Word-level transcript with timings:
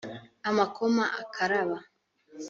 amakoma 0.49 1.03
akaraba 1.21 1.77